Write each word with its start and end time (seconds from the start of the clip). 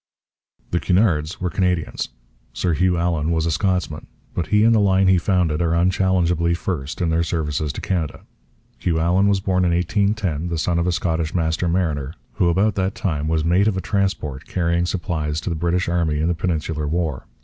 The 0.71 0.79
Cunards 0.79 1.39
were 1.39 1.51
Canadians. 1.51 2.09
Sir 2.53 2.73
Hugh 2.73 2.97
Allan 2.97 3.29
was 3.29 3.45
a 3.45 3.51
Scotsman. 3.51 4.07
But 4.33 4.47
he 4.47 4.63
and 4.63 4.73
the 4.73 4.79
line 4.79 5.07
he 5.07 5.19
founded 5.19 5.61
are 5.61 5.75
unchallengeably 5.75 6.55
first 6.57 7.01
in 7.01 7.11
their 7.11 7.21
services 7.21 7.71
to 7.73 7.81
Canada. 7.81 8.21
Hugh 8.79 8.97
Allan 8.97 9.27
was 9.27 9.41
born 9.41 9.63
in 9.63 9.69
1810, 9.73 10.49
the 10.49 10.57
son 10.57 10.79
of 10.79 10.87
a 10.87 10.91
Scottish 10.91 11.35
master 11.35 11.67
mariner 11.67 12.15
who 12.37 12.49
about 12.49 12.73
that 12.73 12.95
time 12.95 13.27
was 13.27 13.45
mate 13.45 13.67
of 13.67 13.77
a 13.77 13.79
transport 13.79 14.47
carrying 14.47 14.87
supplies 14.87 15.39
to 15.41 15.51
the 15.51 15.55
British 15.55 15.87
Army 15.87 16.19
in 16.19 16.27
the 16.27 16.33
Peninsular 16.33 16.87
War. 16.87 17.27